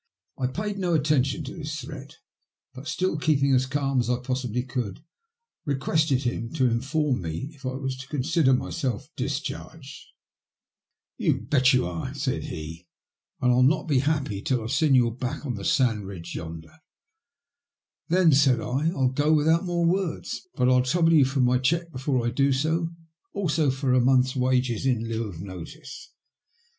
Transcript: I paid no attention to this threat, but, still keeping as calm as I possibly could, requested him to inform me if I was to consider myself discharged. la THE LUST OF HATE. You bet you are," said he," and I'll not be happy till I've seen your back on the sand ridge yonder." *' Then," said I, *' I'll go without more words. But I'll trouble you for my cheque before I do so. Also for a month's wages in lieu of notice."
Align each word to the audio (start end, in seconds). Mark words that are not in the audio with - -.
I 0.39 0.47
paid 0.47 0.79
no 0.79 0.95
attention 0.95 1.43
to 1.43 1.53
this 1.53 1.79
threat, 1.79 2.17
but, 2.73 2.87
still 2.87 3.19
keeping 3.19 3.53
as 3.53 3.67
calm 3.67 3.99
as 3.99 4.09
I 4.09 4.17
possibly 4.17 4.63
could, 4.63 5.03
requested 5.63 6.23
him 6.23 6.51
to 6.53 6.65
inform 6.71 7.21
me 7.21 7.51
if 7.53 7.67
I 7.67 7.73
was 7.73 7.95
to 7.97 8.07
consider 8.07 8.51
myself 8.51 9.11
discharged. 9.15 10.07
la 11.19 11.25
THE 11.25 11.25
LUST 11.25 11.35
OF 11.35 11.37
HATE. 11.37 11.41
You 11.43 11.47
bet 11.47 11.73
you 11.73 11.85
are," 11.85 12.13
said 12.15 12.43
he," 12.45 12.87
and 13.41 13.51
I'll 13.51 13.61
not 13.61 13.83
be 13.87 13.99
happy 13.99 14.41
till 14.41 14.63
I've 14.63 14.71
seen 14.71 14.95
your 14.95 15.13
back 15.15 15.45
on 15.45 15.53
the 15.53 15.63
sand 15.63 16.07
ridge 16.07 16.33
yonder." 16.33 16.79
*' 17.45 18.07
Then," 18.09 18.31
said 18.31 18.59
I, 18.59 18.89
*' 18.89 18.95
I'll 18.95 19.09
go 19.09 19.31
without 19.31 19.65
more 19.65 19.85
words. 19.85 20.47
But 20.55 20.67
I'll 20.67 20.81
trouble 20.81 21.13
you 21.13 21.25
for 21.25 21.41
my 21.41 21.59
cheque 21.59 21.91
before 21.91 22.25
I 22.25 22.31
do 22.31 22.51
so. 22.51 22.89
Also 23.33 23.69
for 23.69 23.93
a 23.93 24.01
month's 24.01 24.35
wages 24.35 24.87
in 24.87 25.07
lieu 25.07 25.27
of 25.27 25.43
notice." 25.43 26.09